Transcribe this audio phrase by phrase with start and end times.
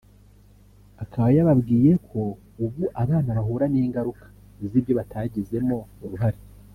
[1.03, 2.19] Akaba yababwiye ko
[2.65, 4.25] ubu abana bahura n’ingaruka
[4.69, 6.39] z’ibyo batagizemo uruhare